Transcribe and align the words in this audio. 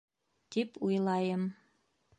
тип 0.55 0.77
уйлайым 0.87 1.43